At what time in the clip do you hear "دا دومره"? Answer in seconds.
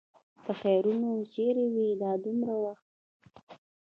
2.01-2.55